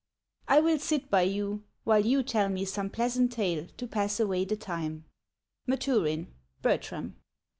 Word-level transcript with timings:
I 0.47 0.61
will 0.61 0.79
sit 0.79 1.11
by 1.11 1.21
you 1.21 1.63
while 1.83 2.03
you 2.03 2.23
tell 2.23 2.49
me 2.49 2.65
some 2.65 2.89
pleasant 2.89 3.31
tale 3.31 3.67
to 3.77 3.85
pass 3.85 4.19
away 4.19 4.45
the 4.45 4.55
time.— 4.57 5.05
MATURIN: 5.67 6.33
Bertram. 6.63 7.17